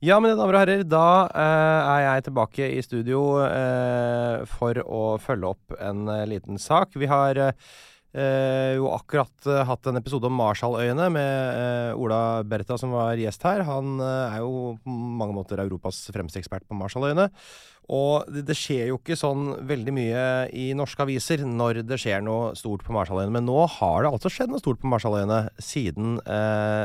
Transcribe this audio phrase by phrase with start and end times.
[0.00, 5.02] Ja, mine damer og herrer, da eh, er jeg tilbake i studio eh, for å
[5.22, 6.96] følge opp en eh, liten sak.
[6.98, 12.80] Vi har eh, jo akkurat eh, hatt en episode om Marshalløyene med eh, Ola Bertha
[12.80, 13.62] som var gjest her.
[13.68, 17.28] Han er jo på mange måter Europas fremste ekspert på Marshalløyene.
[17.90, 20.22] Og det, det, skjer jo ikke sånn veldig mye
[20.54, 23.34] i norske aviser når det skjer noe stort på Marshalløyene.
[23.34, 26.20] Men nå har det altså skjedd noe stort på Marshalløyene siden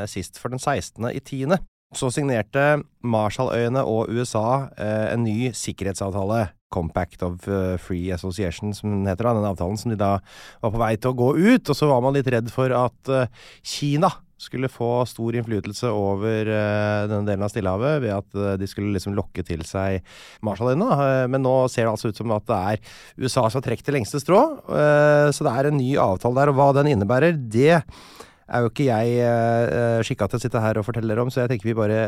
[0.09, 1.05] sist, for den 16.
[1.13, 1.61] i tiende
[1.95, 6.49] så signerte Marshalløyene og USA eh, en ny sikkerhetsavtale.
[6.75, 9.29] Compact of uh, Free Association, som den heter.
[9.29, 10.17] da, Den avtalen som de da
[10.59, 11.69] var på vei til å gå ut.
[11.71, 13.29] Og så var man litt redd for at uh,
[13.63, 18.68] Kina skulle få stor innflytelse over uh, denne delen av Stillehavet ved at uh, de
[18.68, 20.03] skulle liksom lokke til seg
[20.46, 20.90] Marshalløyene.
[20.91, 22.84] Uh, men nå ser det altså ut som at det er
[23.24, 24.41] USA som har trukket det lengste strå.
[24.66, 28.90] så det er en ny avtale der, og hva den innebærer, det er jo ikke
[28.90, 31.79] jeg uh, skikka til å sitte her og fortelle dere om, så jeg tenker vi
[31.79, 32.03] bare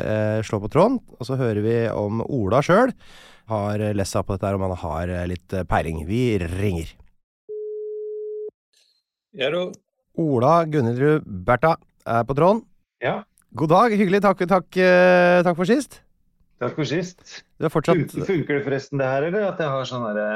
[0.45, 1.01] slår på tråden.
[1.17, 2.93] Og så hører vi om Ola sjøl
[3.47, 6.03] har lest seg på dette her, om han har litt peiling.
[6.09, 6.23] Vi
[6.59, 6.89] ringer.
[9.37, 9.51] Ja,
[10.17, 12.63] Ola Gunnhildrud Bertha er på tråden.
[13.03, 13.19] Ja.
[13.57, 13.95] God dag.
[13.99, 14.21] Hyggelig.
[14.25, 15.99] Takk, takk, uh, takk for sist.
[16.61, 17.41] Takk for sist.
[17.61, 18.15] Fortsatt...
[18.27, 20.29] Funker det forresten det her, eller at jeg har sånn derre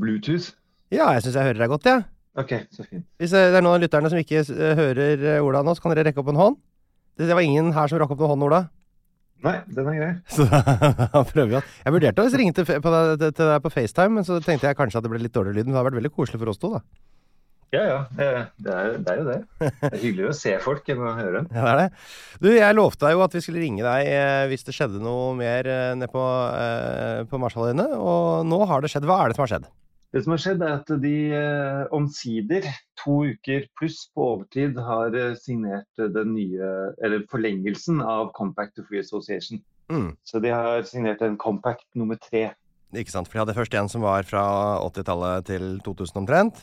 [0.00, 0.54] Bluetooth?
[0.94, 2.04] Ja, jeg syns jeg hører deg godt, jeg.
[2.04, 2.10] Ja.
[2.34, 3.04] Ok, så fint.
[3.22, 4.40] Hvis det er noen av lytterne som ikke
[4.74, 6.56] hører Ola nå, så kan dere rekke opp en hånd.
[7.20, 8.64] Det var ingen her som rakk opp noen hånd, Ola.
[9.44, 10.12] Nei, den er grei.
[10.34, 14.38] Så da prøver vi at Jeg vurderte å ringe til, deg på FaceTime, men så
[14.40, 15.66] tenkte jeg kanskje at det ble litt dårlig lyd.
[15.66, 16.80] Men det har vært veldig koselig for oss to, da.
[17.74, 18.00] Ja, ja.
[18.14, 19.38] Det er, det er, jo det.
[19.58, 21.48] Det er hyggeligere å se folk enn å høre dem.
[21.56, 22.02] Ja, det er det.
[22.44, 25.32] Du, jeg lovte deg jo at vi skulle ringe deg eh, hvis det skjedde noe
[25.38, 26.24] mer eh, nede på,
[26.54, 27.88] eh, på Marshalløyene.
[27.98, 29.08] Og nå har det skjedd.
[29.08, 29.70] Hva er det som har skjedd?
[30.14, 31.14] Det som har skjedd er at de
[31.96, 32.66] omsider,
[33.00, 36.68] to uker pluss på overtid, har signert den nye,
[37.02, 39.58] eller forlengelsen av Compact to Free Association.
[39.90, 40.12] Mm.
[40.22, 42.52] Så de har signert en Compact nummer tre.
[42.94, 43.26] Ikke sant.
[43.26, 44.44] For de hadde først en som var fra
[44.86, 46.62] 80-tallet til 2000 omtrent.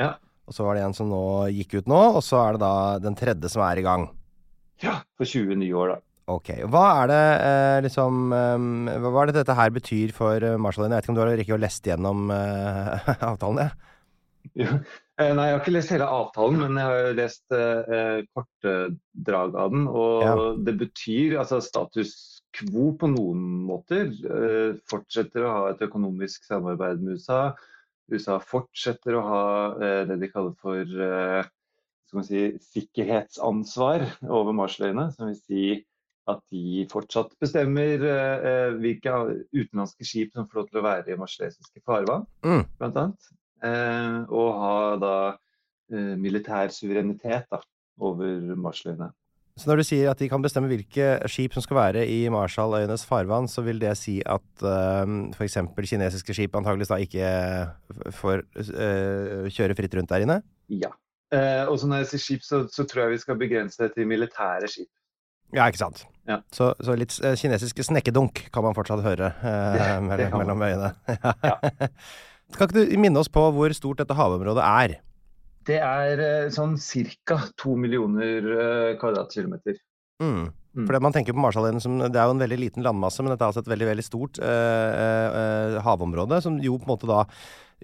[0.00, 0.14] Ja.
[0.44, 1.20] Og så var det en som nå
[1.54, 4.08] gikk ut nå, og så er det da den tredje som er i gang.
[4.82, 6.00] Ja, for 20 nye år, da.
[6.34, 6.50] Ok.
[6.72, 10.96] Hva er det eh, liksom eh, Hva er det dette her betyr for uh, Marshallene?
[10.96, 13.74] Jeg vet ikke om du har rekke å lest gjennom eh, avtalen?
[14.56, 14.78] Ja.
[15.20, 18.72] Eh, nei, jeg har ikke lest hele avtalen, men jeg har lest eh, korte
[19.28, 19.84] drag av den.
[19.88, 20.34] Og Ja.
[20.66, 22.16] det betyr altså status
[22.56, 24.08] quo på noen måter.
[24.10, 27.44] Eh, fortsetter å ha et økonomisk samarbeid med USA.
[28.12, 29.44] USA fortsetter å ha
[29.78, 31.48] eh, det de kaller for eh,
[32.26, 35.08] si, sikkerhetsansvar over Marshalløyene.
[35.14, 35.64] Som vil si
[36.30, 39.16] at de fortsatt bestemmer eh, hvilke
[39.52, 42.64] utenlandske skip som får lov til å være i marselesiske farvann, Mm.
[43.64, 45.16] Eh, og ha da
[45.94, 47.58] militær suverenitet da,
[48.00, 49.10] over Marshalløyene.
[49.54, 53.04] Så når du sier at de kan bestemme hvilke skip som skal være i Marshalløyenes
[53.06, 55.06] farvann, så vil det si at uh,
[55.36, 55.60] f.eks.
[55.78, 57.28] kinesiske skip antageligvis da ikke
[58.18, 60.40] får uh, kjøre fritt rundt der inne?
[60.74, 60.90] Ja.
[61.34, 63.92] Uh, og så når jeg sier skip, så, så tror jeg vi skal begrense det
[63.94, 64.90] til militære skip.
[65.54, 66.02] Ja, ikke sant.
[66.26, 66.40] Ja.
[66.50, 70.66] Så, så litt uh, kinesiske snekkedunk kan man fortsatt høre eh, Det- det mellom, mellom
[70.66, 70.90] øyene.
[72.58, 74.96] kan ikke du minne oss på hvor stort dette havområdet er?
[75.64, 76.76] Det er eh, sånn
[77.24, 77.38] ca.
[77.60, 79.80] to millioner eh, kvadratkilometer.
[80.22, 80.52] Mm.
[80.74, 80.86] Mm.
[80.88, 83.46] For man tenker på Marshalløyene som Det er jo en veldig liten landmasse, men dette
[83.46, 87.10] er altså et veldig veldig stort eh, eh, eh, havområde, som jo på en måte
[87.10, 87.22] da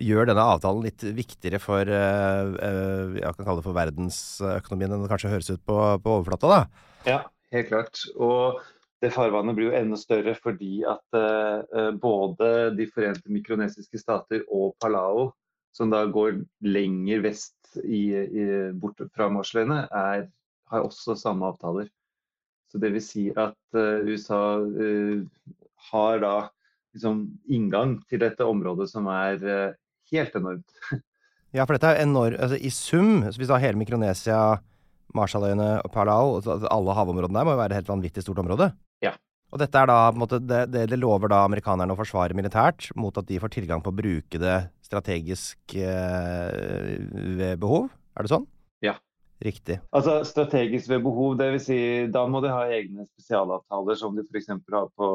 [0.01, 5.05] gjør denne avtalen litt viktigere for eh, eh, Jeg kan kalle det for verdensøkonomien enn
[5.05, 6.85] det kanskje høres ut på, på overflata, da.
[7.07, 7.21] Ja,
[7.55, 8.03] helt klart.
[8.19, 8.61] Og
[9.01, 14.75] det farvannet blir jo enda større fordi at eh, både De forente mikronesiske stater og
[14.83, 15.31] Palau,
[15.77, 18.45] som da går lenger vest i, i,
[18.81, 20.29] bort fra Marshalløyene, er-
[20.71, 21.89] har også samme avtaler.
[22.71, 25.23] Så det vil si at uh, USA uh,
[25.91, 26.35] har da
[26.95, 29.79] liksom inngang til dette området som er uh,
[30.13, 30.77] helt enormt.
[31.51, 34.61] Ja, for dette er enormt altså, I sum, hvis du har hele Mikronesia,
[35.19, 38.69] Marshalløyene og Palau, altså, alle havområdene der må jo være et helt vanvittig stort område?
[39.03, 39.17] Ja.
[39.51, 42.91] Og dette er da på en måte det, det, lover da amerikanerne å forsvare militært
[42.99, 46.99] mot at de får tilgang på å bruke det strategisk eh,
[47.39, 47.89] ved behov?
[48.15, 48.47] Er det sånn?
[48.85, 48.95] Ja.
[49.43, 49.81] Riktig.
[49.97, 51.67] Altså strategisk ved behov, dvs.
[51.67, 51.81] Si,
[52.13, 54.53] da må de ha egne spesialavtaler som de f.eks.
[54.55, 55.11] har på,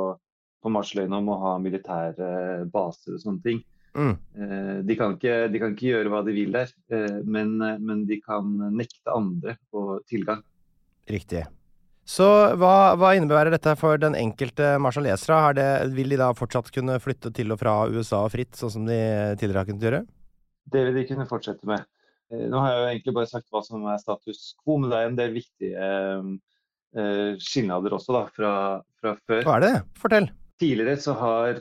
[0.64, 3.64] på Marsløyene om å ha militære baser og sånne ting.
[3.96, 4.16] Mm.
[4.36, 8.04] Eh, De kan, ikke, de kan ikke gjøre hva de vil der, eh, men, men
[8.10, 10.44] de kan nekte andre å tilgang.
[11.08, 11.46] Riktig.
[12.06, 12.26] Så
[12.62, 15.40] hva, hva innebærer dette for den enkelte marsjalesere?
[15.50, 18.86] Er det- Vil de da fortsatt kunne flytte til og fra USA fritt, sånn som
[18.86, 19.00] de
[19.40, 20.06] tidligere har kunnet gjøre?
[20.70, 21.84] Det vil de kunne fortsette med.
[22.32, 24.98] Eh, Nå har jeg jo egentlig bare sagt hva som er status quo, men det
[25.00, 25.90] er en del viktige
[26.96, 28.52] eh, skilnader også da, fra,
[29.02, 29.44] fra før.
[29.44, 29.74] Hva er det?
[30.00, 30.30] Fortell.
[30.62, 31.58] Tidligere så har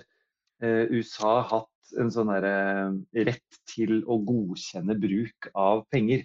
[0.62, 1.70] eh, USA hatt
[2.00, 6.25] en sånn derre rett til å godkjenne bruk av penger.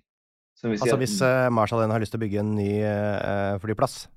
[0.63, 4.07] Altså at- hvis uh, Marshall har lyst til å bygge en ny eh, flyplass,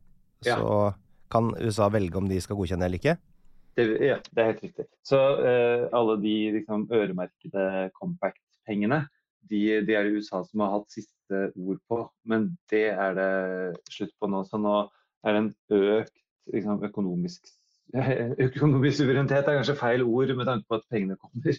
[0.45, 0.57] Ja.
[0.59, 0.95] så
[1.31, 3.17] kan USA velge om de skal godkjenne eller ikke?
[3.77, 4.87] Det, ja, det er helt riktig.
[5.07, 9.07] Så uh, alle de liksom, øremerkede Compact-pengene,
[9.49, 12.03] de, de er det USA som har hatt siste ord på.
[12.29, 13.31] Men det er det
[13.91, 14.43] slutt på nå.
[14.49, 14.75] Så nå
[15.25, 16.17] er det en økt
[16.53, 17.49] liksom, økonomisk
[18.47, 21.57] Økonomisk suverenitet er kanskje feil ord med tanke på at pengene kommer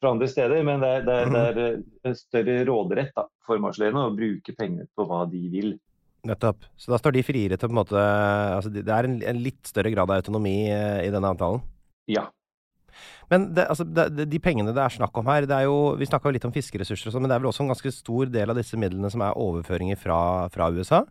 [0.00, 1.76] fra andre steder, men det er, det er, det er
[2.10, 5.74] eh, større råderett da, for Marshalløyene å bruke pengene på hva de vil.
[6.26, 6.66] Nettopp.
[6.80, 9.68] Så da står de friere til på en måte altså Det er en, en litt
[9.68, 11.62] større grad av autonomi eh, i denne avtalen?
[12.10, 12.26] Ja.
[13.30, 16.30] Men det, altså, de pengene det er snakk om her, det er jo, vi snakka
[16.34, 18.58] litt om fiskeressurser og sånn, men det er vel også en ganske stor del av
[18.58, 20.18] disse midlene som er overføringer fra,
[20.54, 21.02] fra USA?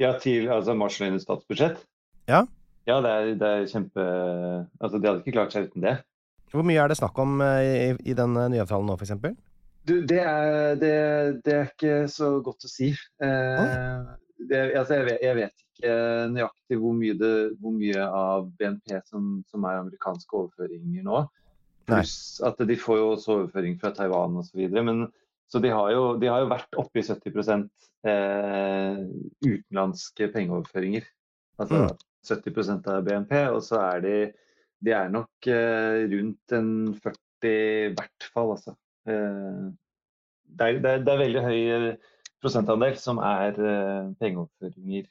[0.00, 1.82] Ja, til altså Marshalløyenes statsbudsjett?
[2.30, 2.44] Ja.
[2.88, 4.04] Ja, det er, det er kjempe
[4.80, 5.98] Altså, de hadde ikke klart seg uten det.
[6.52, 9.14] Hvor mye er det snakk om eh, i, i den eh, nye avtalen nå, f.eks.?
[9.88, 10.94] Du, det er, det,
[11.46, 12.90] det er ikke så godt å si.
[13.24, 14.08] Eh,
[14.48, 15.94] det, altså, jeg, vet, jeg vet ikke
[16.34, 21.22] nøyaktig hvor mye, det, hvor mye av BNP som, som er amerikanske overføringer nå.
[21.88, 24.60] Pluss at de får jo også overføring fra Taiwan osv.
[24.76, 25.06] Men
[25.48, 27.68] så de har, jo, de har jo vært oppe i 70
[28.08, 28.98] eh,
[29.46, 31.08] utenlandske pengeoverføringer.
[31.58, 31.96] Altså Mm.
[32.28, 34.14] 70% av BNP, og så er de
[34.84, 38.74] de er nok eh, rundt en 40 i hvert fall, altså.
[39.08, 39.64] Eh,
[40.48, 43.56] det, er, det, er, det er veldig høy eh, prosentandel som er
[44.20, 45.08] pengeoverføringer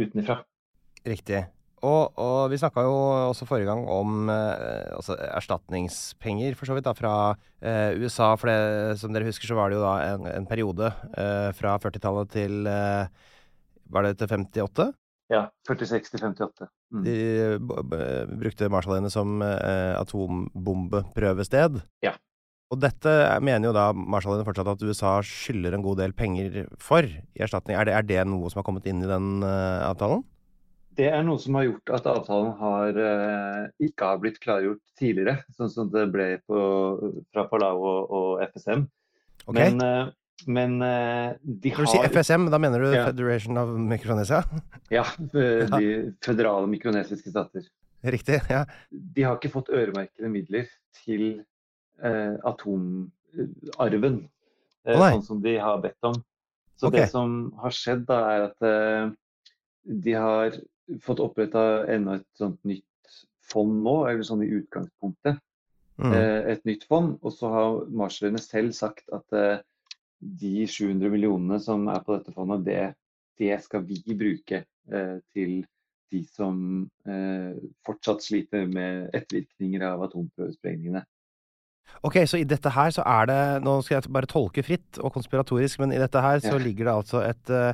[0.00, 0.40] utenfra.
[1.06, 1.44] Riktig.
[1.84, 2.94] Og, og vi snakka jo
[3.28, 7.14] også forrige gang om eh, altså erstatningspenger, for så vidt, da, fra
[7.60, 8.32] eh, USA.
[8.40, 11.76] For det, som dere husker, så var det jo da en, en periode eh, fra
[11.82, 12.64] 40-tallet til
[13.86, 14.88] Var det til 58?
[15.32, 16.68] Ja, 46 til 58.
[16.94, 17.02] Mm.
[17.06, 17.16] De
[18.38, 21.80] brukte Marshalløyene som eh, atombombeprøvested.
[22.06, 22.14] Ja.
[22.70, 23.10] Og dette
[23.46, 27.78] mener jo da Marshalløyene fortsatt at USA skylder en god del penger for i erstatning.
[27.78, 30.24] Er det, er det noe som har kommet inn i den eh, avtalen?
[30.96, 35.42] Det er noe som har gjort at avtalen har, eh, ikke har blitt klargjort tidligere,
[35.58, 36.60] sånn som det ble på,
[37.34, 38.86] fra Palau og, og FSM.
[39.44, 39.58] Ok.
[39.58, 40.14] Men, eh,
[40.44, 43.06] men de de Når du sier FSM, da mener du Ja.
[43.08, 44.42] Federation of Micronesia?
[44.92, 47.66] Ja, eh, de føderale mikronesiske stater.
[48.06, 48.64] Riktig, ja.
[48.92, 50.68] de har ikke fått øremerkede midler
[51.00, 51.42] til
[52.02, 54.20] eh, atomarven,
[54.86, 56.20] eh, oh, sånn som de har bedt om.
[56.76, 57.00] Så okay.
[57.00, 59.08] det som har skjedd da, er at eh,
[60.06, 60.58] de har
[61.02, 62.84] fått oppretta enda et sånt nytt
[63.46, 65.40] fond nå, eller sånn i utgangspunktet.
[65.96, 66.12] Mm.
[66.12, 67.16] Eh, et nytt fond.
[67.22, 69.64] Og så har marsjerne selv sagt at eh,
[70.40, 72.84] de 700 millionene som er på dette fondet, det,
[73.40, 75.60] det skal vi bruke eh, til
[76.14, 76.58] de som
[77.08, 81.02] eh, fortsatt sliter med ettervirkninger av atomprøvesprengningene.
[82.06, 85.12] Ok, så i dette her så er det Nå skal jeg bare tolke fritt og
[85.14, 86.62] konspiratorisk, men i dette her så Ja.
[86.62, 87.72] ligger det altså et, eh,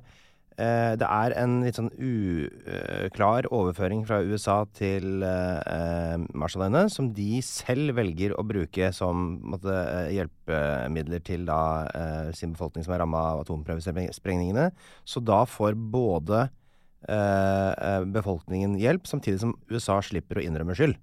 [0.56, 7.96] det er en litt sånn uklar overføring fra USA til eh, Marshalløyene, som de selv
[7.98, 13.24] velger å bruke som måtte, eh, hjelpemidler til da eh, sin befolkning som er ramma
[13.32, 14.70] av atomprøvesprengningene.
[15.04, 20.98] Så da får både eh, eh, befolkningen hjelp, samtidig som USA slipper å innrømme skyld.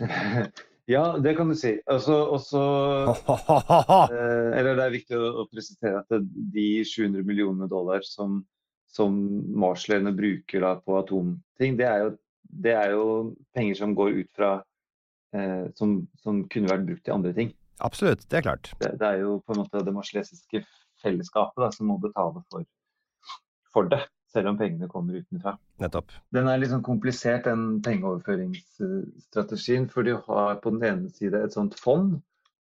[0.86, 1.72] Ja, det kan du si.
[1.90, 2.60] Altså, også,
[4.14, 8.44] eh, eller det er viktig å, å presisere at de 700 millionene dollar som,
[8.92, 9.16] som
[9.58, 12.14] Marshallene bruker da, på atomting, det er, jo,
[12.64, 13.04] det er, jo,
[13.56, 14.52] penger som går ut fra
[15.36, 17.52] eh, som, som, kunne vært brukt til andre ting.
[17.84, 18.72] Absolutt, det er klart.
[18.80, 20.62] Det, det er jo på en måte det marslesiske
[21.02, 22.68] fellesskapet da, som må betale for,
[23.74, 25.54] for det selv om pengene kommer utenfra.
[25.80, 26.12] Nettopp.
[26.34, 29.84] Den er litt sånn komplisert, den pengeoverføringsstrategien.
[29.92, 32.10] For de har på den ene side et sånt fond,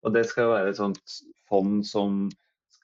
[0.06, 1.02] og det skal være et sånt
[1.50, 2.10] fond som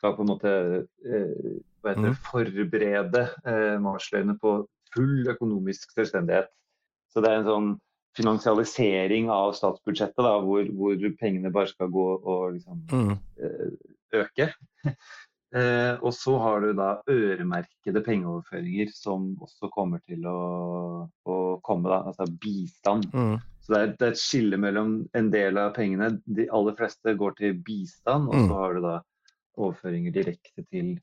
[0.01, 2.17] skal på en måte eh, det, mm.
[2.25, 4.57] forberede eh, Marsløyene på
[4.95, 6.49] full økonomisk selvstendighet.
[7.13, 7.71] Så det er en sånn
[8.17, 13.11] finansialisering av statsbudsjettet, da, hvor, hvor pengene bare skal gå og liksom, mm.
[13.45, 14.53] eh, øke.
[15.51, 21.35] Eh, og så har du da øremerkede pengeoverføringer som også kommer til å, å
[21.67, 23.09] komme, da, altså bistand.
[23.11, 23.33] Mm.
[23.59, 26.07] Så det er, det er, et skille mellom en del av pengene.
[26.23, 28.55] De aller fleste går til bistand, og så mm.
[28.61, 28.95] har du da
[29.59, 30.95] overføringer direkte til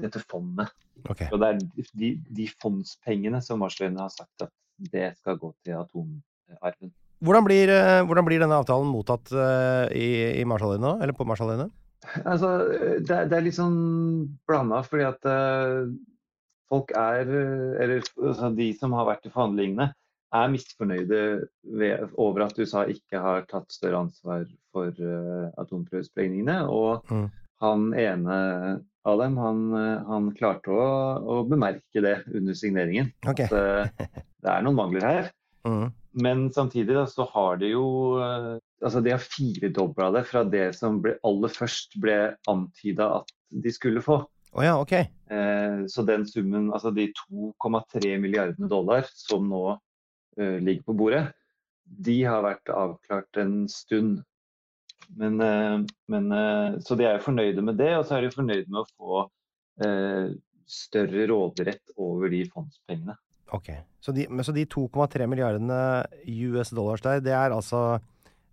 [0.00, 0.72] dette fondet.
[1.08, 1.28] Okay.
[1.32, 1.60] Og det er
[1.98, 4.52] de, de fondspengene som Marsløyene har sagt at
[4.92, 6.92] det skal gå til atomarven.
[7.22, 11.68] Hvordan blir, eh, hvordan blir denne avtalen mottatt uh, i, i Marshalløyene, eller på Marshalløyene?
[12.24, 12.48] Altså,
[12.98, 13.76] det, det, er litt sånn
[14.48, 15.28] blanda, fordi at
[16.72, 19.92] folk er Eller altså, de som har vært i forhandlingene,
[20.32, 21.20] er misfornøyde
[21.78, 26.62] ved, over at USA ikke har tatt større ansvar for uh, atomprøvesprengningene.
[26.72, 27.26] Og mm.
[27.62, 28.36] Han ene
[29.08, 29.62] av dem, han,
[30.06, 30.84] han klarte å,
[31.18, 33.10] å, bemerke det under signeringen.
[33.26, 33.48] Okay.
[33.48, 35.32] At uh, det er noen mangler her.
[35.66, 35.90] Mm.
[36.22, 37.84] Men samtidig da, så har de jo
[38.82, 42.16] altså De har firedobla det fra det som ble, aller først ble
[42.50, 43.30] antyda at
[43.62, 44.18] de skulle få.
[44.52, 44.92] Oh ja, ok.
[45.32, 49.62] Eh, så den summen, altså de 2,3 milliardene dollar som nå
[50.38, 51.22] eh, ligger på bordet,
[51.84, 54.20] de har vært avklart en stund.
[55.18, 55.78] Men, eh,
[56.08, 58.80] men, eh, så de er jo fornøyde med det, og så er de fornøyde med
[58.80, 59.24] å få
[59.84, 60.32] eh,
[60.68, 63.18] større råderett over de fondspengene.
[63.52, 63.68] Ok,
[64.00, 65.78] Så de, de 2,3 milliardene
[66.48, 68.00] US dollars der, det er altså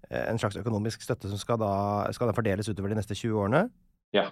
[0.10, 1.72] Eh, en slags økonomisk støtte som skal da,
[2.16, 3.68] skal da fordeles utover de neste 20 årene?
[4.16, 4.26] Ja.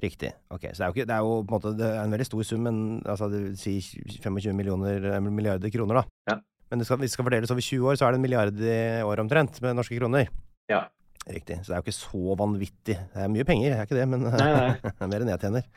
[0.00, 0.30] Riktig.
[0.54, 2.44] Ok, Så det er jo, ikke, det er jo på en måte en veldig stor
[2.46, 3.80] sum, men altså, det vil si
[4.22, 6.04] 25 millioner, eh, milliarder kroner, da.
[6.30, 6.38] Ja.
[6.70, 8.62] Men det skal, hvis det skal fordeles over 20 år, så er det en milliard
[8.62, 10.30] i året omtrent, med norske kroner.
[10.70, 10.84] Ja.
[11.28, 11.60] Riktig.
[11.60, 12.96] Så det er jo ikke så vanvittig.
[12.96, 14.92] Det er mye penger, det er ikke det, men nei, nei.
[15.12, 15.68] mer enn jeg tjener.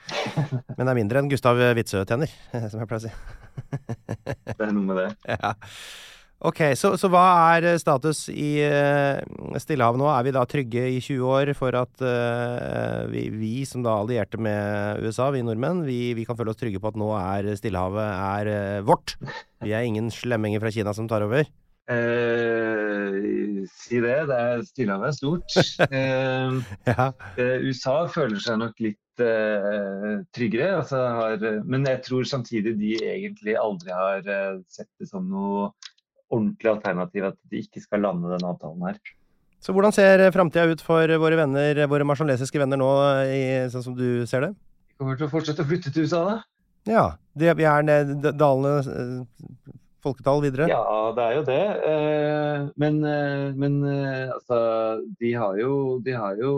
[0.77, 2.31] Men det er mindre enn Gustav Witzøe tjener,
[2.71, 3.13] som jeg pleier å si.
[4.47, 5.11] det er noe med det.
[5.35, 5.53] Ja.
[6.43, 7.21] Ok, så, så, hva
[7.53, 10.09] er eh, status i uh, Stillehavet nå?
[10.11, 14.35] Er vi da trygge i 20 år for at uh, vi, vi, som da allierte
[14.35, 18.03] med USA, vi nordmenn, vi, vi, kan føle oss trygge på at nå er Stillehavet
[18.03, 19.15] er uh, vårt?
[19.63, 21.47] Vi er ingen slemminger fra Kina som tar over?
[23.73, 24.19] Si det.
[24.29, 25.49] det er Stillehavet er stort.
[26.89, 27.07] ja.
[27.63, 28.99] USA føler seg nok litt
[30.33, 30.69] tryggere.
[30.79, 34.23] Altså har, men jeg tror samtidig de egentlig aldri har
[34.71, 35.73] sett det som noe
[36.33, 38.97] ordentlig alternativ at de ikke skal lande denne avtalen her.
[39.63, 42.89] Så hvordan ser framtida ut for våre venner, våre marsjonesiske venner nå,
[43.31, 44.49] i, sånn som du ser det?
[44.91, 46.35] De kommer til å fortsette å flytte til USA, da.
[46.89, 47.05] Ja.
[47.33, 47.85] Det, vi er
[48.37, 49.71] dalene eh,
[50.03, 50.67] folketall videre?
[50.71, 50.83] Ja,
[51.15, 51.61] det er jo det.
[51.91, 54.57] Eh, men, eh, men altså,
[55.19, 56.53] de har, jo, de har jo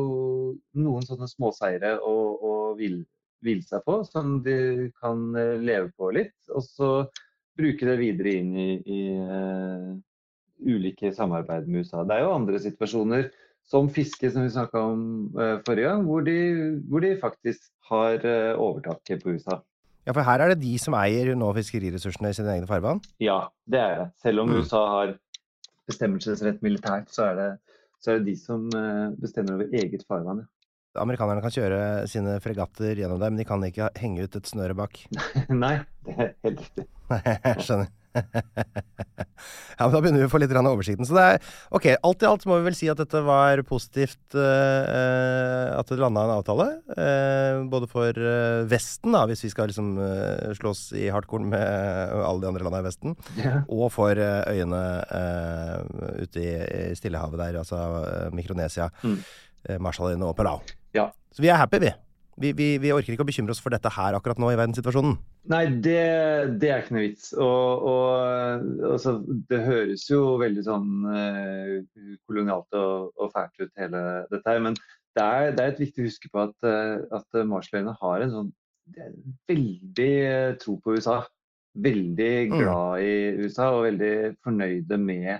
[0.75, 5.30] noen sånne småseire å, å hvile seg på, som de kan
[5.62, 6.36] leve på litt.
[6.50, 6.92] Og så
[7.56, 9.96] bruke det videre inn i, i uh,
[10.66, 12.04] ulike samarbeid med USA.
[12.04, 13.30] Det er jo andre situasjoner,
[13.66, 15.06] som fiske, som vi snakka om
[15.38, 16.38] uh, forrige gang, hvor de,
[16.90, 19.62] hvor de faktisk har uh, overtaket på USA.
[20.06, 23.02] Ja, For her er det de som eier nå fiskeriressursene i sine egne farvann?
[23.24, 24.10] Ja, det er det.
[24.22, 24.60] Selv om mm.
[24.62, 25.16] USA har
[25.90, 27.48] bestemmelsesrett militært, så er det,
[28.02, 28.68] så er det de som
[29.22, 30.44] bestemmer over eget farvann.
[30.46, 31.04] Ja.
[31.04, 34.78] Amerikanerne kan kjøre sine fregatter gjennom deg, men de kan ikke henge ut et snøre
[34.78, 35.02] bak.
[35.64, 36.86] Nei, det er helt riktig.
[37.12, 37.92] Nei, Jeg skjønner.
[39.78, 41.08] ja, men Da begynner vi å få litt oversikten.
[41.08, 44.38] Så det er, ok, Alt i alt må vi vel si at dette var positivt
[44.38, 46.68] uh, at det landa en avtale.
[46.92, 49.94] Uh, både for uh, Vesten, da, hvis vi skal liksom
[50.60, 51.66] slåss i hardkorn med
[52.22, 53.18] alle de andre landa i Vesten.
[53.40, 53.64] Yeah.
[53.72, 54.84] Og for øyene
[56.22, 57.80] ute i, i Stillehavet der, altså
[58.36, 59.20] Mikronesia, mm.
[59.82, 60.60] Marshalløyene og Palau.
[60.96, 61.10] Ja.
[61.36, 61.94] Så vi er happy, vi.
[62.36, 65.13] Vi, vi, vi, orker ikke å bekymre oss for dette her akkurat nå i verdenssituasjonen.
[65.51, 66.01] Nei, det,
[66.60, 67.30] det er ikke noe vits.
[67.39, 69.15] Og, og altså,
[69.51, 74.60] det høres jo veldig sånn uh, kolonialt og, og, fælt ut, hele dette her.
[74.68, 74.75] Men
[75.15, 78.36] det er, det er et viktig å huske på at, uh, at Marsløyene har en
[78.36, 78.51] sånn
[79.48, 80.12] veldig
[80.62, 81.22] tro på USA.
[81.86, 82.60] Veldig mm.
[82.60, 83.15] glad i
[83.46, 84.13] USA og veldig
[84.44, 85.39] fornøyde med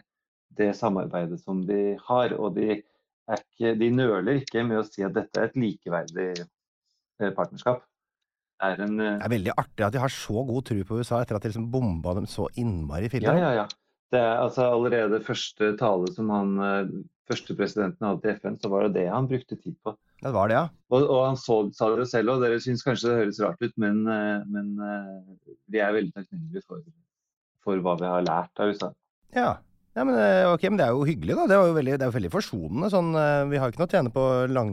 [0.56, 2.40] det samarbeidet som de har.
[2.40, 2.80] Og de,
[3.36, 6.55] ikke, de nøler ikke med å si at dette er et likeverdig Eh,
[7.36, 7.84] partnerskap.
[8.64, 11.20] Er en, eh, det er veldig artig at de har så god tro på USA
[11.22, 13.28] etter at de liksom bomba dem så innmari fille.
[13.28, 13.66] Ja, ja, ja.
[14.14, 16.94] Det er altså allerede første tale som han eh,
[17.28, 19.96] første presidenten hadde til FN, så var det det han brukte tid på.
[20.22, 20.68] Det var det, ja.
[20.94, 23.74] Og, og han så, sa det selv, og dere syns kanskje det høres rart ut,
[23.82, 24.70] men, men
[25.68, 26.86] vi er veldig takknemlige for,
[27.66, 28.92] for hva vi har lært av USA.
[29.36, 29.50] Ja,
[29.96, 31.44] ja, men, eh, okay, men det er jo hyggelig, da.
[31.48, 32.88] Det, jo veldig, det er jo veldig forsonende.
[32.92, 34.72] Sånn, eh, vi har ikke noe å tjene på lang,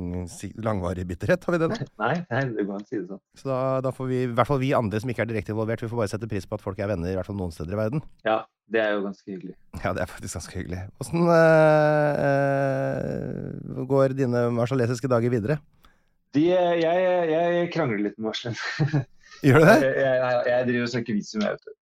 [0.66, 1.76] langvarig bitterhet, har vi det da?
[2.02, 3.20] Nei, nei, det går an å si det sånn.
[3.38, 5.84] Så da, da, får vi, i hvert fall vi andre som ikke er direkte involvert,
[5.84, 7.76] vi får bare sette pris på at folk er venner, i hvert fall noen steder
[7.76, 8.02] i verden.
[8.26, 8.40] Ja,
[8.74, 9.54] det er jo ganske hyggelig.
[9.76, 10.80] Ja, det er faktisk ganske hyggelig.
[11.04, 11.46] Åssen øh,
[13.92, 15.56] går dine marsalesiske dager videre?
[16.34, 16.82] De, jeg,
[17.30, 18.58] jeg, krangler litt med Marslen.
[19.46, 19.78] Gjør du det?
[19.86, 21.72] Jeg, jeg, jeg driver og søker visum, jeg, vet du.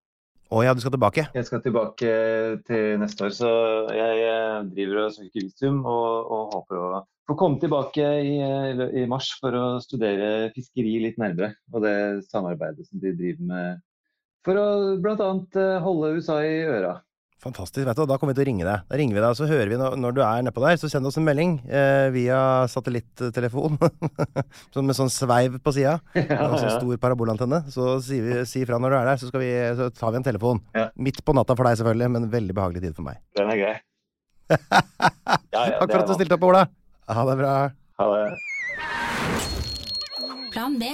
[0.51, 1.23] Å ja, du skal tilbake?
[1.31, 2.09] Jeg skal tilbake
[2.67, 3.35] til neste år.
[3.35, 3.51] Så
[3.95, 6.89] jeg driver og søker visum og, og, håper å
[7.29, 8.33] få komme tilbake i,
[8.99, 11.53] i, mars for å studere fiskeri litt nærmere.
[11.71, 11.95] Og det
[12.27, 13.79] samarbeidet som de driver med
[14.43, 14.67] for å
[14.99, 15.31] bl.a.
[15.85, 16.97] holde USA i øra.
[17.41, 17.87] Fantastisk.
[17.87, 18.83] vet du, Da kommer vi til å ringe deg.
[18.85, 20.77] Da ringer vi deg, og så hører vi når, du er nedpå der.
[20.77, 22.37] Så send oss en melding eh, via
[22.69, 23.79] satellittelefon
[24.87, 25.97] med sånn sveiv på sida.
[26.21, 26.59] Ja, ja.
[26.61, 27.63] Sånn stor parabolantenne.
[27.73, 30.27] Så si, vi, si fra når du er der, så, vi, så tar vi en
[30.27, 30.61] telefon.
[30.77, 30.87] Ja.
[30.95, 33.21] Midt på natta for deg, selvfølgelig, men veldig behagelig tid for meg.
[33.39, 33.75] Den er grei.
[34.61, 36.65] Takk for at du stilte opp, Ola.
[37.11, 37.53] Ha det bra.
[38.01, 38.25] Ha det.
[40.51, 40.93] Plan B.